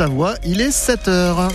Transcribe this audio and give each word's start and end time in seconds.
Haute-Savoie. 0.00 0.34
Il 0.44 0.60
est 0.60 0.70
7 0.70 1.08
heures. 1.08 1.48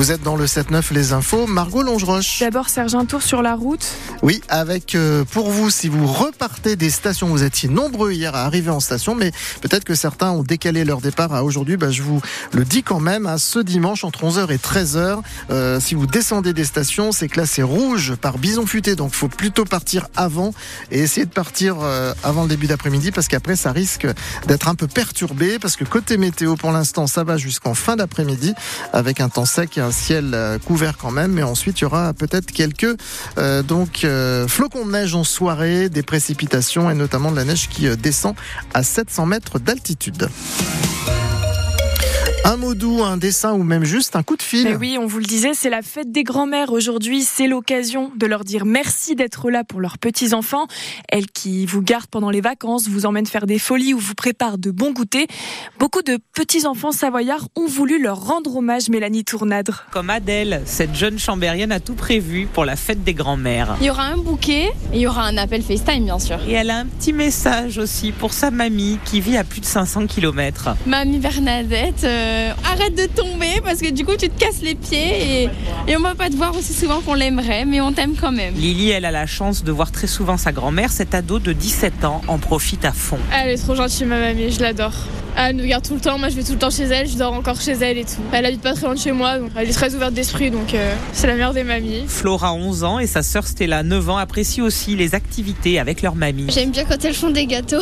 Vous 0.00 0.12
êtes 0.12 0.22
dans 0.22 0.36
le 0.36 0.46
7-9 0.46 0.94
Les 0.94 1.12
Infos. 1.12 1.46
Margot 1.46 1.82
Longeroche. 1.82 2.40
D'abord, 2.40 2.70
Serge, 2.70 2.94
un 2.94 3.04
tour 3.04 3.20
sur 3.20 3.42
la 3.42 3.54
route. 3.54 3.86
Oui, 4.22 4.40
avec 4.48 4.94
euh, 4.94 5.24
pour 5.26 5.50
vous, 5.50 5.68
si 5.68 5.90
vous 5.90 6.06
repartez 6.06 6.74
des 6.74 6.88
stations, 6.88 7.26
vous 7.28 7.42
étiez 7.42 7.68
nombreux 7.68 8.12
hier 8.12 8.34
à 8.34 8.46
arriver 8.46 8.70
en 8.70 8.80
station, 8.80 9.14
mais 9.14 9.30
peut-être 9.60 9.84
que 9.84 9.94
certains 9.94 10.30
ont 10.30 10.42
décalé 10.42 10.86
leur 10.86 11.02
départ 11.02 11.34
à 11.34 11.44
aujourd'hui. 11.44 11.76
Bah, 11.76 11.90
je 11.90 12.02
vous 12.02 12.22
le 12.52 12.64
dis 12.64 12.82
quand 12.82 12.98
même, 12.98 13.26
à 13.26 13.36
ce 13.36 13.58
dimanche 13.58 14.02
entre 14.02 14.24
11h 14.24 14.50
et 14.50 14.56
13h, 14.56 15.18
euh, 15.50 15.80
si 15.80 15.94
vous 15.94 16.06
descendez 16.06 16.54
des 16.54 16.64
stations, 16.64 17.12
c'est 17.12 17.28
classé 17.28 17.62
rouge 17.62 18.14
par 18.14 18.38
bison 18.38 18.64
futé, 18.64 18.96
donc 18.96 19.12
faut 19.12 19.28
plutôt 19.28 19.66
partir 19.66 20.08
avant 20.16 20.54
et 20.90 21.00
essayer 21.00 21.26
de 21.26 21.30
partir 21.30 21.76
euh, 21.82 22.14
avant 22.24 22.44
le 22.44 22.48
début 22.48 22.68
d'après-midi 22.68 23.10
parce 23.10 23.28
qu'après 23.28 23.54
ça 23.54 23.70
risque 23.70 24.06
d'être 24.46 24.68
un 24.68 24.74
peu 24.74 24.86
perturbé 24.86 25.58
parce 25.58 25.76
que 25.76 25.84
côté 25.84 26.16
météo 26.16 26.56
pour 26.56 26.72
l'instant 26.72 27.06
ça 27.06 27.22
va 27.22 27.36
jusqu'en 27.36 27.74
fin 27.74 27.96
d'après-midi 27.96 28.54
avec 28.94 29.20
un 29.20 29.28
temps 29.28 29.44
sec 29.44 29.76
et 29.76 29.82
un 29.82 29.89
ciel 29.92 30.32
euh, 30.34 30.58
couvert 30.58 30.96
quand 30.96 31.10
même, 31.10 31.32
mais 31.32 31.42
ensuite 31.42 31.80
il 31.80 31.82
y 31.82 31.84
aura 31.84 32.12
peut-être 32.12 32.52
quelques 32.52 32.96
euh, 33.38 33.62
donc 33.62 34.04
euh, 34.04 34.48
flocons 34.48 34.86
de 34.86 34.92
neige 34.92 35.14
en 35.14 35.24
soirée, 35.24 35.88
des 35.88 36.02
précipitations 36.02 36.90
et 36.90 36.94
notamment 36.94 37.30
de 37.30 37.36
la 37.36 37.44
neige 37.44 37.68
qui 37.68 37.88
descend 37.96 38.34
à 38.74 38.82
700 38.82 39.26
mètres 39.26 39.58
d'altitude. 39.58 40.28
Un 42.42 42.56
mot 42.56 42.74
doux, 42.74 43.02
un 43.02 43.18
dessin 43.18 43.52
ou 43.52 43.62
même 43.62 43.84
juste 43.84 44.16
un 44.16 44.22
coup 44.22 44.36
de 44.36 44.42
fil. 44.42 44.64
Mais 44.64 44.74
oui, 44.74 44.96
on 44.98 45.06
vous 45.06 45.18
le 45.18 45.24
disait, 45.24 45.52
c'est 45.52 45.68
la 45.68 45.82
fête 45.82 46.10
des 46.10 46.24
grands-mères 46.24 46.72
aujourd'hui. 46.72 47.22
C'est 47.22 47.46
l'occasion 47.46 48.10
de 48.16 48.26
leur 48.26 48.44
dire 48.44 48.64
merci 48.64 49.14
d'être 49.14 49.50
là 49.50 49.62
pour 49.62 49.80
leurs 49.80 49.98
petits-enfants. 49.98 50.66
Elles 51.10 51.26
qui 51.26 51.66
vous 51.66 51.82
gardent 51.82 52.06
pendant 52.06 52.30
les 52.30 52.40
vacances, 52.40 52.88
vous 52.88 53.04
emmènent 53.04 53.26
faire 53.26 53.46
des 53.46 53.58
folies 53.58 53.92
ou 53.92 53.98
vous 53.98 54.14
préparent 54.14 54.56
de 54.56 54.70
bons 54.70 54.92
goûters. 54.92 55.26
Beaucoup 55.78 56.00
de 56.02 56.18
petits-enfants 56.32 56.92
savoyards 56.92 57.46
ont 57.56 57.66
voulu 57.66 58.02
leur 58.02 58.24
rendre 58.24 58.56
hommage, 58.56 58.88
Mélanie 58.88 59.24
Tournadre. 59.24 59.84
Comme 59.90 60.08
Adèle, 60.08 60.62
cette 60.64 60.94
jeune 60.94 61.18
chambérienne 61.18 61.72
a 61.72 61.78
tout 61.78 61.94
prévu 61.94 62.48
pour 62.52 62.64
la 62.64 62.76
fête 62.76 63.04
des 63.04 63.14
grands-mères. 63.14 63.76
Il 63.80 63.86
y 63.86 63.90
aura 63.90 64.04
un 64.04 64.16
bouquet 64.16 64.72
et 64.92 64.96
il 64.96 65.00
y 65.00 65.06
aura 65.06 65.24
un 65.24 65.36
appel 65.36 65.62
FaceTime, 65.62 66.04
bien 66.04 66.18
sûr. 66.18 66.38
Et 66.48 66.52
elle 66.52 66.70
a 66.70 66.78
un 66.78 66.86
petit 66.86 67.12
message 67.12 67.76
aussi 67.76 68.12
pour 68.12 68.32
sa 68.32 68.50
mamie 68.50 68.98
qui 69.04 69.20
vit 69.20 69.36
à 69.36 69.44
plus 69.44 69.60
de 69.60 69.66
500 69.66 70.06
km. 70.06 70.70
Mamie 70.86 71.18
Bernadette, 71.18 72.04
euh, 72.04 72.29
arrête 72.70 72.94
de 72.94 73.06
tomber 73.06 73.60
parce 73.64 73.80
que 73.80 73.90
du 73.90 74.04
coup 74.04 74.16
tu 74.18 74.28
te 74.28 74.38
casses 74.38 74.62
les 74.62 74.74
pieds 74.74 75.44
et, 75.44 75.50
et 75.88 75.96
on 75.96 76.00
va 76.00 76.14
pas 76.14 76.28
te 76.30 76.36
voir 76.36 76.56
aussi 76.56 76.72
souvent 76.72 77.00
qu'on 77.00 77.14
l'aimerait, 77.14 77.64
mais 77.64 77.80
on 77.80 77.92
t'aime 77.92 78.14
quand 78.20 78.32
même. 78.32 78.54
Lily, 78.54 78.90
elle 78.90 79.04
a 79.04 79.10
la 79.10 79.26
chance 79.26 79.64
de 79.64 79.72
voir 79.72 79.90
très 79.92 80.06
souvent 80.06 80.36
sa 80.36 80.52
grand-mère. 80.52 80.90
Cet 80.90 81.14
ado 81.14 81.38
de 81.38 81.52
17 81.52 82.04
ans 82.04 82.22
en 82.28 82.38
profite 82.38 82.84
à 82.84 82.92
fond. 82.92 83.18
Elle 83.34 83.50
est 83.50 83.56
trop 83.58 83.74
gentille, 83.74 84.06
ma 84.06 84.18
mamie, 84.18 84.50
je 84.50 84.60
l'adore. 84.60 84.92
Elle 85.36 85.56
nous 85.56 85.64
garde 85.64 85.86
tout 85.86 85.94
le 85.94 86.00
temps, 86.00 86.18
moi 86.18 86.28
je 86.28 86.34
vais 86.34 86.42
tout 86.42 86.52
le 86.52 86.58
temps 86.58 86.70
chez 86.70 86.82
elle, 86.82 87.08
je 87.08 87.16
dors 87.16 87.32
encore 87.32 87.60
chez 87.60 87.72
elle 87.72 87.98
et 87.98 88.04
tout. 88.04 88.20
Elle 88.32 88.44
habite 88.46 88.60
pas 88.62 88.72
très 88.74 88.86
loin 88.86 88.94
de 88.94 88.98
chez 88.98 89.12
moi, 89.12 89.38
donc 89.38 89.50
elle 89.56 89.70
est 89.70 89.72
très 89.72 89.94
ouverte 89.94 90.12
d'esprit, 90.12 90.50
donc 90.50 90.74
euh, 90.74 90.94
c'est 91.12 91.28
la 91.28 91.34
meilleure 91.34 91.54
des 91.54 91.62
mamies. 91.62 92.04
Flora, 92.08 92.52
11 92.52 92.84
ans, 92.84 92.98
et 92.98 93.06
sa 93.06 93.22
sœur 93.22 93.46
Stella, 93.46 93.84
9 93.84 94.10
ans, 94.10 94.16
apprécient 94.16 94.64
aussi 94.64 94.96
les 94.96 95.14
activités 95.14 95.78
avec 95.78 96.02
leur 96.02 96.16
mamie. 96.16 96.46
J'aime 96.48 96.70
bien 96.72 96.84
quand 96.84 97.02
elles 97.04 97.14
font 97.14 97.30
des 97.30 97.46
gâteaux. 97.46 97.76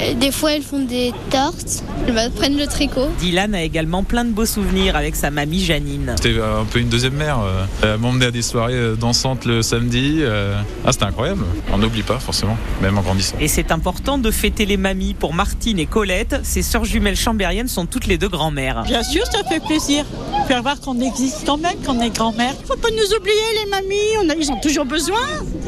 Et 0.00 0.14
des 0.14 0.30
fois, 0.30 0.52
elles 0.52 0.62
font 0.62 0.84
des 0.84 1.12
tartes. 1.30 1.82
Elles 2.06 2.14
m'apprennent 2.14 2.56
le 2.56 2.66
tricot. 2.66 3.08
Dylan 3.18 3.54
a 3.54 3.62
également 3.62 3.91
plein 4.02 4.24
de 4.24 4.30
beaux 4.30 4.46
souvenirs 4.46 4.96
avec 4.96 5.14
sa 5.14 5.30
mamie 5.30 5.62
Janine. 5.62 6.14
C'était 6.16 6.40
un 6.40 6.64
peu 6.64 6.78
une 6.78 6.88
deuxième 6.88 7.12
mère. 7.14 7.40
euh. 7.40 7.64
Elle 7.82 7.98
m'emmenait 8.00 8.26
à 8.26 8.30
des 8.30 8.40
soirées 8.40 8.72
euh, 8.74 8.96
dansantes 8.96 9.44
le 9.44 9.60
samedi. 9.60 10.20
euh. 10.20 10.54
Ah, 10.86 10.92
c'était 10.92 11.04
incroyable. 11.04 11.44
On 11.72 11.76
n'oublie 11.78 12.02
pas 12.02 12.18
forcément, 12.18 12.56
même 12.80 12.96
en 12.96 13.02
grandissant. 13.02 13.36
Et 13.40 13.48
c'est 13.48 13.70
important 13.70 14.16
de 14.16 14.30
fêter 14.30 14.64
les 14.64 14.78
mamies 14.78 15.12
pour 15.14 15.34
Martine 15.34 15.78
et 15.78 15.86
Colette. 15.86 16.36
Ces 16.42 16.62
sœurs 16.62 16.86
jumelles 16.86 17.16
chambériennes 17.16 17.68
sont 17.68 17.84
toutes 17.86 18.06
les 18.06 18.16
deux 18.16 18.28
grand-mères. 18.30 18.84
Bien 18.84 19.02
sûr, 19.02 19.26
ça 19.26 19.42
fait 19.46 19.60
plaisir. 19.60 20.04
Faire 20.46 20.62
voir 20.62 20.80
qu'on 20.80 21.00
existe 21.00 21.46
quand 21.46 21.56
même, 21.56 21.76
qu'on 21.84 22.00
est 22.00 22.10
grand-mère. 22.10 22.54
Faut 22.66 22.76
pas 22.76 22.90
nous 22.90 23.16
oublier, 23.16 23.64
les 23.64 23.70
mamies. 23.70 24.16
On 24.22 24.28
a, 24.28 24.34
ils 24.34 24.50
ont 24.50 24.60
toujours 24.60 24.84
besoin. 24.84 25.20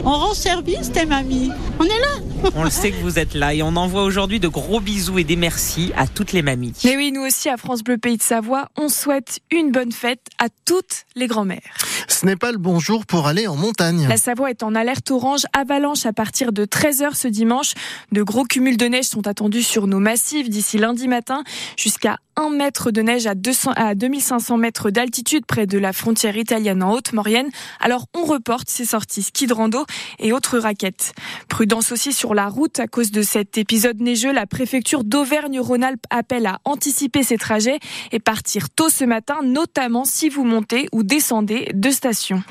On 0.05 0.11
rend 0.13 0.35
service, 0.35 0.91
tes 0.93 1.07
mamies. 1.07 1.51
On 1.79 1.85
est 1.85 1.89
là. 1.89 2.51
On 2.55 2.65
le 2.65 2.71
sait 2.71 2.91
que 2.91 3.01
vous 3.03 3.19
êtes 3.19 3.35
là 3.35 3.55
et 3.55 3.63
on 3.63 3.75
envoie 3.77 4.03
aujourd'hui 4.03 4.39
de 4.39 4.49
gros 4.49 4.81
bisous 4.81 5.19
et 5.19 5.25
des 5.25 5.37
merci 5.37 5.93
à 5.97 6.07
toutes 6.07 6.33
les 6.33 6.43
mamies. 6.43 6.75
Mais 6.85 6.97
oui, 6.97 7.11
nous 7.11 7.23
aussi 7.23 7.49
à 7.49 7.57
France 7.57 7.83
Bleu 7.83 7.97
Pays 7.97 8.19
de 8.19 8.23
Savoie, 8.23 8.69
on 8.77 8.89
souhaite 8.89 9.41
une 9.51 9.71
bonne 9.71 9.93
fête 9.93 10.27
à 10.39 10.49
toutes 10.67 11.05
les 11.17 11.27
grand-mères. 11.27 11.79
Ce 12.09 12.27
n'est 12.27 12.37
pas 12.37 12.53
le 12.53 12.59
bon 12.59 12.79
jour 12.79 13.07
pour 13.07 13.27
aller 13.27 13.47
en 13.47 13.57
montagne. 13.57 14.07
La 14.09 14.19
Savoie 14.19 14.51
est 14.51 14.63
en 14.63 14.75
alerte 14.75 15.11
orange 15.11 15.45
avalanche 15.55 16.05
à 16.05 16.13
partir 16.13 16.53
de 16.53 16.67
13h 16.67 17.15
ce 17.15 17.29
dimanche. 17.29 17.73
De 18.13 18.23
gros 18.23 18.45
cumuls 18.45 18.77
de 18.77 18.87
neige 18.87 19.07
sont 19.07 19.27
attendus 19.27 19.63
sur 19.63 19.87
nos 19.87 20.01
massifs 20.01 20.51
d'ici 20.51 20.77
lundi 20.77 21.09
matin 21.09 21.45
jusqu'à 21.77 22.19
1 22.37 22.51
mètre 22.51 22.91
de 22.91 23.03
neige 23.03 23.27
à, 23.27 23.35
200, 23.35 23.73
à 23.77 23.95
2500 23.95 24.57
mètres 24.57 24.91
d'altitude 24.91 25.47
près 25.47 25.67
de 25.67 25.79
la 25.79 25.93
frontière 25.93 26.37
italienne 26.37 26.83
en 26.83 26.93
Haute-Maurienne. 26.93 27.51
Alors 27.81 28.07
on 28.15 28.25
reporte 28.25 28.69
ces 28.69 28.85
sorties 28.85 29.23
ski 29.23 29.47
de 29.47 29.55
rando 29.55 29.85
et 30.19 30.33
autres 30.33 30.59
raquettes. 30.59 31.15
Prudence 31.49 31.93
aussi 31.93 32.13
sur 32.13 32.35
la 32.35 32.49
route 32.49 32.81
à 32.81 32.87
cause 32.87 33.11
de 33.11 33.23
cet 33.23 33.59
épisode 33.59 34.01
neigeux. 34.01 34.33
La 34.33 34.47
préfecture 34.47 35.05
d'Auvergne-Rhône-Alpes 35.05 36.07
appelle 36.11 36.47
à 36.47 36.61
anticiper 36.65 37.23
ces 37.23 37.39
trajets 37.39 37.79
et 38.13 38.19
partir 38.19 38.71
tôt 38.71 38.89
ce 38.89 39.05
matin, 39.05 39.37
notamment 39.43 40.05
si 40.05 40.29
vous 40.29 40.45
montez 40.45 40.89
ou 40.93 41.03
descendez 41.03 41.71
de 41.75 41.91
station. 41.91 42.43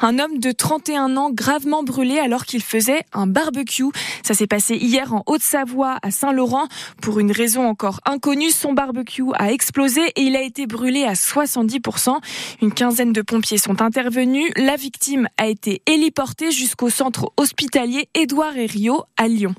Un 0.00 0.18
homme 0.18 0.38
de 0.38 0.52
31 0.52 1.16
ans 1.16 1.30
gravement 1.30 1.82
brûlé 1.82 2.18
alors 2.18 2.44
qu'il 2.44 2.62
faisait 2.62 3.02
un 3.12 3.26
barbecue. 3.26 3.84
Ça 4.22 4.34
s'est 4.34 4.46
passé 4.46 4.76
hier 4.76 5.12
en 5.14 5.22
Haute-Savoie 5.26 5.98
à 6.02 6.10
Saint-Laurent. 6.10 6.68
Pour 7.00 7.20
une 7.20 7.32
raison 7.32 7.66
encore 7.66 8.00
inconnue, 8.04 8.50
son 8.50 8.72
barbecue 8.72 9.25
a 9.34 9.52
explosé 9.52 10.00
et 10.16 10.22
il 10.22 10.36
a 10.36 10.42
été 10.42 10.66
brûlé 10.66 11.04
à 11.04 11.14
70%. 11.14 12.18
Une 12.62 12.72
quinzaine 12.72 13.12
de 13.12 13.22
pompiers 13.22 13.58
sont 13.58 13.82
intervenus. 13.82 14.50
La 14.56 14.76
victime 14.76 15.28
a 15.38 15.46
été 15.46 15.82
héliportée 15.86 16.50
jusqu'au 16.50 16.90
centre 16.90 17.32
hospitalier 17.36 18.08
Édouard 18.14 18.56
et 18.56 18.66
Rio 18.66 19.04
à 19.16 19.28
Lyon. 19.28 19.54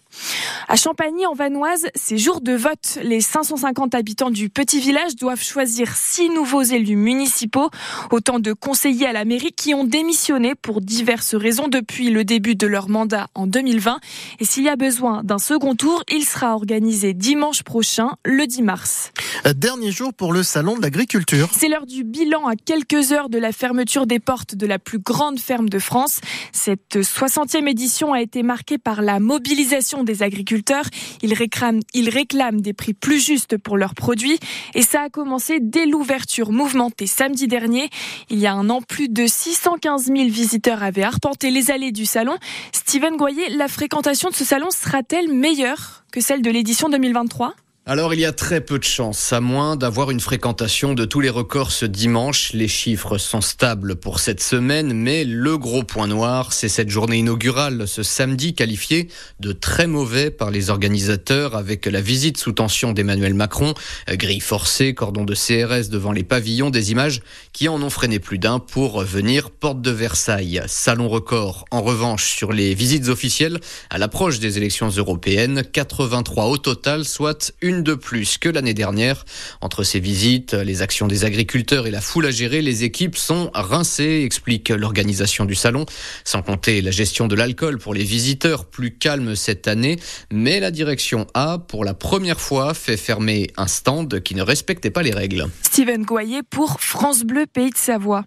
À 0.68 0.76
Champagny, 0.76 1.26
en 1.26 1.34
Vanoise, 1.34 1.88
c'est 1.96 2.18
jour 2.18 2.42
de 2.42 2.54
vote. 2.54 3.00
Les 3.02 3.22
550 3.22 3.96
habitants 3.96 4.32
du 4.32 4.50
petit 4.50 4.80
village 4.80 5.16
doivent 5.16 5.44
choisir 5.44 5.96
six 5.96 6.30
nouveaux 6.30 6.64
élus 6.64 6.96
municipaux, 6.96 7.70
autant 8.12 8.40
de 8.40 8.54
conseillers 8.54 9.08
à 9.08 9.14
la 9.14 9.26
mairie 9.26 9.54
qui 9.54 9.74
ont 9.74 9.84
démissionné 9.84 10.56
pour 10.56 10.82
diverses 10.82 11.36
raisons 11.36 11.68
depuis 11.68 12.10
le 12.10 12.24
début 12.24 12.56
de 12.56 12.68
leur 12.68 12.90
mandat 12.90 13.28
en 13.36 13.48
2020. 13.48 14.00
Et 14.40 14.46
s'il 14.46 14.64
y 14.64 14.70
a 14.70 14.76
besoin 14.76 15.24
d'un 15.24 15.40
second 15.40 15.76
tour, 15.76 16.04
il 16.12 16.26
sera 16.26 16.54
organisé 16.54 17.14
dimanche 17.14 17.64
prochain, 17.64 18.18
le 18.26 18.46
10 18.46 18.62
mars. 18.62 19.12
Dernier 19.58 19.92
jour 19.92 20.14
pour 20.14 20.34
le 20.34 20.44
salon 20.44 20.78
de 20.78 20.84
l'agriculture. 20.84 21.50
C'est 21.52 21.68
l'heure 21.68 21.88
du 21.88 22.04
bilan 22.04 22.46
à 22.46 22.56
quelques 22.56 23.12
heures 23.12 23.28
de 23.28 23.40
la 23.40 23.52
fermeture 23.52 24.06
des 24.06 24.20
portes 24.20 24.54
de 24.54 24.68
la 24.68 24.78
plus 24.78 25.00
grande 25.00 25.40
ferme 25.40 25.68
de 25.68 25.80
France. 25.80 26.22
Cette 26.52 26.98
60e 26.98 27.68
édition 27.68 28.14
a 28.14 28.22
été 28.22 28.44
marquée 28.44 28.78
par 28.78 29.02
la 29.02 29.20
mobilisation 29.20 30.04
des 30.04 30.22
agriculteurs. 30.22 30.86
Ils 31.24 31.34
réclament, 31.34 32.62
des 32.62 32.74
prix 32.74 32.94
plus 32.94 33.20
justes 33.20 33.58
pour 33.58 33.78
leurs 33.78 33.96
produits 33.96 34.38
et 34.76 34.84
ça 34.84 35.02
a 35.02 35.10
commencé 35.10 35.58
dès 35.60 35.88
l'ouverture 35.88 36.52
mouvementée 36.52 37.08
samedi 37.08 37.48
dernier. 37.48 37.90
Il 38.30 38.38
y 38.38 38.46
a 38.46 38.54
un 38.54 38.70
an, 38.70 38.84
plus 38.84 39.10
de 39.10 39.26
615 39.26 40.06
000 40.06 40.30
visiteurs 40.30 40.84
avaient 40.84 41.02
arpenté 41.02 41.50
les 41.50 41.72
allées 41.72 41.92
du 41.92 42.06
salon. 42.06 42.38
Steven 42.74 43.18
Goyer, 43.18 43.50
la 43.50 43.68
fréquentation 43.68 44.30
de 44.30 44.36
ce 44.36 44.46
salon 44.46 44.70
sera-t-elle 44.70 45.34
meilleure 45.34 46.04
que 46.12 46.22
celle 46.22 46.44
de 46.44 46.52
l'édition 46.52 46.90
2023 46.90 47.56
alors 47.90 48.14
il 48.14 48.20
y 48.20 48.26
a 48.26 48.34
très 48.34 48.60
peu 48.60 48.78
de 48.78 48.84
chances, 48.84 49.32
à 49.32 49.40
moins 49.40 49.78
d'avoir 49.78 50.12
une 50.12 50.20
fréquentation 50.20 50.94
de 50.94 51.06
tous 51.06 51.22
les 51.22 51.30
records 51.30 51.72
ce 51.72 51.86
dimanche. 51.86 52.52
Les 52.52 52.68
chiffres 52.68 53.18
sont 53.18 53.40
stables 53.40 53.96
pour 53.96 54.20
cette 54.20 54.44
semaine, 54.44 54.92
mais 54.92 55.24
le 55.24 55.58
gros 55.58 55.84
point 55.84 56.08
noir, 56.08 56.52
c'est 56.52 56.68
cette 56.68 56.90
journée 56.90 57.20
inaugurale 57.20 57.88
ce 57.88 58.04
samedi 58.04 58.54
qualifiée 58.54 59.08
de 59.40 59.54
très 59.54 59.88
mauvais 59.88 60.32
par 60.32 60.52
les 60.52 60.70
organisateurs 60.70 61.56
avec 61.56 61.86
la 61.86 62.02
visite 62.02 62.38
sous 62.38 62.52
tension 62.52 62.92
d'Emmanuel 62.92 63.34
Macron, 63.34 63.74
grille 64.10 64.42
forcée, 64.42 64.94
cordon 64.94 65.24
de 65.24 65.34
CRS 65.34 65.90
devant 65.90 66.12
les 66.12 66.26
pavillons, 66.26 66.70
des 66.70 66.92
images 66.92 67.22
qui 67.54 67.70
en 67.70 67.82
ont 67.82 67.90
freiné 67.90 68.20
plus 68.20 68.38
d'un 68.38 68.60
pour 68.60 69.02
venir 69.04 69.50
porte 69.50 69.82
de 69.82 69.92
Versailles. 69.92 70.62
Salon 70.68 71.08
record 71.08 71.64
en 71.72 71.82
revanche 71.82 72.34
sur 72.36 72.52
les 72.52 72.74
visites 72.74 73.08
officielles 73.08 73.62
à 73.90 73.98
l'approche 73.98 74.40
des 74.40 74.58
élections 74.58 74.90
européennes, 74.90 75.64
83 75.72 76.48
au 76.48 76.58
total, 76.58 77.06
soit 77.06 77.54
une 77.62 77.77
une 77.78 77.84
de 77.84 77.94
plus 77.94 78.38
que 78.38 78.50
l'année 78.50 78.74
dernière. 78.74 79.24
Entre 79.62 79.84
ces 79.84 80.00
visites, 80.00 80.54
les 80.54 80.82
actions 80.82 81.08
des 81.08 81.26
agriculteurs 81.26 81.88
et 81.88 81.92
la 81.92 82.02
foule 82.02 82.26
à 82.26 82.32
gérer, 82.32 82.62
les 82.62 82.84
équipes 82.84 83.16
sont 83.16 83.50
rincées, 83.54 84.24
explique 84.26 84.70
l'organisation 84.70 85.46
du 85.46 85.56
salon. 85.56 85.86
Sans 86.24 86.42
compter 86.42 86.82
la 86.82 86.92
gestion 86.92 87.28
de 87.28 87.36
l'alcool 87.36 87.78
pour 87.78 87.94
les 87.94 88.04
visiteurs, 88.04 88.66
plus 88.66 88.98
calme 88.98 89.36
cette 89.36 89.68
année. 89.68 89.98
Mais 90.32 90.60
la 90.60 90.72
direction 90.72 91.28
a, 91.34 91.60
pour 91.60 91.86
la 91.86 91.94
première 91.94 92.42
fois, 92.42 92.74
fait 92.74 92.98
fermer 92.98 93.52
un 93.58 93.68
stand 93.68 94.22
qui 94.22 94.36
ne 94.36 94.42
respectait 94.42 94.92
pas 94.92 95.04
les 95.04 95.14
règles. 95.14 95.48
Steven 95.62 96.04
Goyer 96.04 96.42
pour 96.50 96.80
France 96.82 97.24
Bleu 97.24 97.46
Pays 97.46 97.70
de 97.70 97.78
Savoie. 97.78 98.24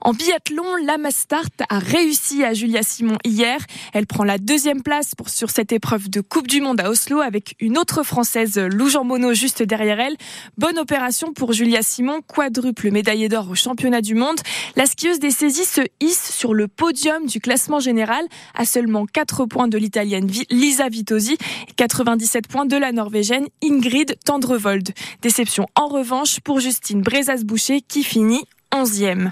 En 0.00 0.12
biathlon, 0.12 0.76
la 0.84 0.98
Mastart 0.98 1.44
a 1.68 1.78
réussi 1.78 2.42
à 2.44 2.52
Julia 2.52 2.82
Simon 2.82 3.18
hier. 3.24 3.60
Elle 3.92 4.06
prend 4.06 4.24
la 4.24 4.38
deuxième 4.38 4.82
place 4.82 5.14
pour, 5.14 5.28
sur 5.28 5.50
cette 5.50 5.72
épreuve 5.72 6.10
de 6.10 6.20
Coupe 6.20 6.48
du 6.48 6.60
Monde 6.60 6.80
à 6.80 6.90
Oslo 6.90 7.20
avec 7.20 7.54
une 7.60 7.78
autre 7.78 8.02
Française, 8.02 8.58
Lou 8.58 8.87
Juste 9.32 9.62
derrière 9.62 10.00
elle. 10.00 10.16
Bonne 10.56 10.78
opération 10.78 11.32
pour 11.32 11.52
Julia 11.52 11.82
Simon, 11.82 12.20
quadruple 12.26 12.90
médaillée 12.90 13.28
d'or 13.28 13.50
au 13.50 13.54
championnat 13.54 14.00
du 14.00 14.14
monde. 14.14 14.38
La 14.76 14.86
skieuse 14.86 15.18
des 15.18 15.30
saisies 15.30 15.66
se 15.66 15.82
hisse 16.00 16.34
sur 16.34 16.54
le 16.54 16.68
podium 16.68 17.26
du 17.26 17.38
classement 17.38 17.80
général 17.80 18.24
à 18.54 18.64
seulement 18.64 19.04
4 19.04 19.44
points 19.44 19.68
de 19.68 19.76
l'italienne 19.76 20.30
Lisa 20.50 20.88
Vitosi 20.88 21.34
et 21.68 21.72
97 21.76 22.48
points 22.48 22.66
de 22.66 22.76
la 22.76 22.92
norvégienne 22.92 23.46
Ingrid 23.62 24.16
Tendrevold. 24.24 24.88
Déception 25.20 25.66
en 25.74 25.88
revanche 25.88 26.40
pour 26.40 26.60
Justine 26.60 27.02
Brezas-Boucher 27.02 27.82
qui 27.82 28.02
finit 28.02 28.44
11e. 28.72 29.30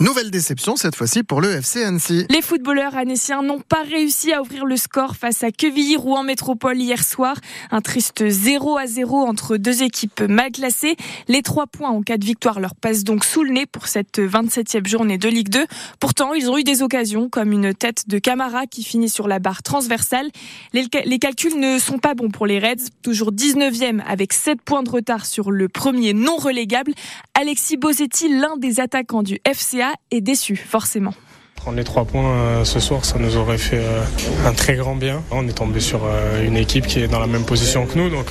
Nouvelle 0.00 0.30
déception 0.30 0.74
cette 0.76 0.96
fois-ci 0.96 1.22
pour 1.22 1.42
le 1.42 1.50
FC 1.50 1.84
Annecy. 1.84 2.24
Les 2.30 2.40
footballeurs 2.40 2.96
annéciens 2.96 3.42
n'ont 3.42 3.60
pas 3.60 3.82
réussi 3.82 4.32
à 4.32 4.40
ouvrir 4.40 4.64
le 4.64 4.78
score 4.78 5.16
face 5.16 5.44
à 5.44 5.50
Quevilly-Rouen 5.50 6.22
Métropole 6.22 6.78
hier 6.78 7.04
soir. 7.04 7.36
Un 7.70 7.82
triste 7.82 8.26
0 8.26 8.78
à 8.78 8.86
0 8.86 9.18
entre 9.18 9.58
deux 9.58 9.82
équipes 9.82 10.22
mal 10.22 10.50
classées. 10.50 10.96
Les 11.28 11.42
trois 11.42 11.66
points 11.66 11.90
en 11.90 12.00
cas 12.00 12.16
de 12.16 12.24
victoire 12.24 12.58
leur 12.58 12.74
passent 12.74 13.04
donc 13.04 13.22
sous 13.22 13.44
le 13.44 13.52
nez 13.52 13.66
pour 13.66 13.86
cette 13.86 14.18
27e 14.18 14.88
journée 14.88 15.18
de 15.18 15.28
Ligue 15.28 15.50
2. 15.50 15.66
Pourtant, 16.00 16.32
ils 16.32 16.50
ont 16.50 16.56
eu 16.56 16.64
des 16.64 16.82
occasions 16.82 17.28
comme 17.28 17.52
une 17.52 17.74
tête 17.74 18.08
de 18.08 18.18
Camara 18.18 18.66
qui 18.66 18.82
finit 18.82 19.10
sur 19.10 19.28
la 19.28 19.40
barre 19.40 19.62
transversale. 19.62 20.30
Les, 20.72 20.88
calculs 21.18 21.60
ne 21.60 21.78
sont 21.78 21.98
pas 21.98 22.14
bons 22.14 22.30
pour 22.30 22.46
les 22.46 22.58
Reds, 22.58 22.88
toujours 23.02 23.30
19e 23.30 24.00
avec 24.06 24.32
7 24.32 24.62
points 24.62 24.82
de 24.82 24.90
retard 24.90 25.26
sur 25.26 25.50
le 25.50 25.68
premier 25.68 26.14
non 26.14 26.36
relégable. 26.36 26.92
Alexis 27.38 27.76
Bosetti, 27.76 28.28
l'un 28.28 28.56
des 28.56 28.80
attaquants 28.80 29.22
du 29.22 29.38
Est 30.10 30.20
déçu, 30.20 30.56
forcément. 30.56 31.14
Prendre 31.56 31.76
les 31.76 31.84
trois 31.84 32.04
points 32.04 32.28
euh, 32.28 32.64
ce 32.64 32.80
soir, 32.80 33.04
ça 33.04 33.18
nous 33.18 33.36
aurait 33.36 33.58
fait 33.58 33.78
euh, 33.78 34.02
un 34.46 34.52
très 34.52 34.74
grand 34.74 34.96
bien. 34.96 35.22
On 35.30 35.46
est 35.46 35.52
tombé 35.52 35.80
sur 35.80 36.00
euh, 36.04 36.44
une 36.44 36.56
équipe 36.56 36.86
qui 36.86 37.00
est 37.00 37.08
dans 37.08 37.20
la 37.20 37.28
même 37.28 37.44
position 37.44 37.86
que 37.86 37.96
nous, 37.96 38.10
donc 38.10 38.26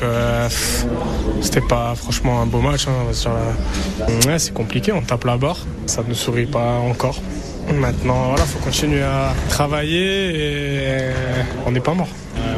c'était 1.42 1.62
pas 1.62 1.96
franchement 1.96 2.42
un 2.42 2.46
beau 2.46 2.60
match. 2.60 2.88
Hein, 2.88 4.38
c'est 4.38 4.54
compliqué, 4.54 4.92
on 4.92 5.02
tape 5.02 5.24
la 5.24 5.38
barre, 5.38 5.66
ça 5.86 6.04
ne 6.08 6.14
sourit 6.14 6.46
pas 6.46 6.80
encore. 6.80 7.22
Maintenant, 7.74 8.30
voilà, 8.30 8.44
faut 8.44 8.60
continuer 8.60 9.04
à 9.04 9.34
travailler 9.48 10.36
et 10.36 11.12
on 11.66 11.72
n'est 11.72 11.80
pas 11.80 11.94
mort. 11.94 12.10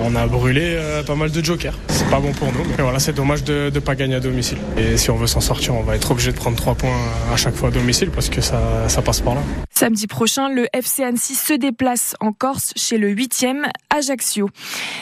On 0.05 0.15
a 0.15 0.27
brûlé 0.27 0.77
pas 1.07 1.15
mal 1.15 1.31
de 1.31 1.43
jokers. 1.43 1.77
C'est 1.87 2.09
pas 2.09 2.19
bon 2.19 2.33
pour 2.33 2.51
nous. 2.51 2.63
Mais 2.77 2.83
voilà, 2.83 2.99
c'est 2.99 3.13
dommage 3.13 3.43
de 3.43 3.71
ne 3.73 3.79
pas 3.79 3.95
gagner 3.95 4.15
à 4.15 4.19
domicile. 4.19 4.57
Et 4.77 4.97
si 4.97 5.09
on 5.11 5.15
veut 5.15 5.27
s'en 5.27 5.39
sortir, 5.39 5.75
on 5.75 5.83
va 5.83 5.95
être 5.95 6.11
obligé 6.11 6.31
de 6.31 6.37
prendre 6.37 6.57
trois 6.57 6.75
points 6.75 6.89
à 7.31 7.37
chaque 7.37 7.55
fois 7.55 7.69
à 7.69 7.71
domicile 7.71 8.09
parce 8.09 8.29
que 8.29 8.41
ça, 8.41 8.59
ça 8.87 9.01
passe 9.01 9.21
par 9.21 9.35
là. 9.35 9.41
Samedi 9.75 10.05
prochain, 10.05 10.49
le 10.49 10.67
FC 10.71 11.03
Annecy 11.03 11.33
se 11.33 11.51
déplace 11.51 12.15
en 12.19 12.31
Corse 12.31 12.73
chez 12.75 12.99
le 12.99 13.11
8e 13.11 13.65
Ajaccio. 13.89 14.49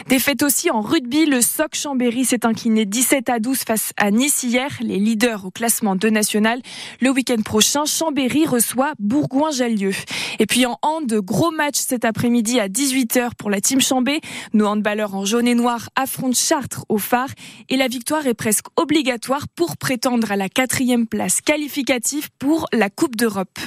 Défaite 0.08 0.44
aussi 0.44 0.72
en 0.72 0.80
rugby, 0.80 1.26
le 1.26 1.42
SOC 1.42 1.76
Chambéry 1.76 2.24
s'est 2.24 2.46
incliné 2.46 2.86
17 2.86 3.30
à 3.30 3.40
12 3.40 3.60
face 3.60 3.92
à 3.98 4.12
Nice 4.12 4.44
hier, 4.44 4.70
les 4.80 4.98
leaders 4.98 5.46
au 5.46 5.52
classement 5.52 5.98
de 5.98 6.08
national. 6.08 6.62
Le 7.02 7.10
week-end 7.10 7.42
prochain, 7.44 7.84
Chambéry 7.84 8.46
reçoit 8.46 8.94
Bourgoin-Jallieu. 8.98 9.92
Et 10.40 10.46
puis 10.46 10.66
en 10.66 10.80
hand, 10.84 11.14
gros 11.16 11.52
match 11.52 11.76
cet 11.76 12.06
après-midi 12.06 12.62
à 12.62 12.70
18h 12.70 13.32
pour 13.38 13.50
la 13.50 13.60
team 13.60 13.82
Chambé. 13.82 14.22
Nos 14.54 14.68
handballeurs 14.68 15.16
en 15.16 15.26
jaune 15.26 15.50
et 15.50 15.56
noir 15.56 15.90
affrontent 15.98 16.32
Chartres 16.34 16.86
au 16.88 16.98
phare 16.98 17.30
et 17.68 17.76
la 17.76 17.90
victoire 17.90 18.26
est 18.26 18.34
presque 18.34 18.68
obligatoire 18.78 19.50
pour 19.50 19.76
prétendre 19.76 20.32
à 20.32 20.38
la 20.38 20.48
quatrième 20.48 21.08
place 21.08 21.42
qualificative 21.42 22.30
pour 22.40 22.68
la 22.72 22.90
Coupe 22.90 23.18
d'Europe. 23.18 23.60